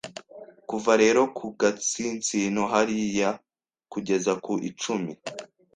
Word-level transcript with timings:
Kuva 0.69 0.91
rero 1.01 1.21
ku 1.37 1.45
gatsinsino 1.59 2.61
hariya 2.73 3.29
kugeza 3.91 4.31
ku 4.43 4.53
icumi 4.69 5.11